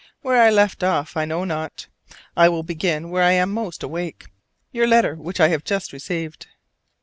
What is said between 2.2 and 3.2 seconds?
I will begin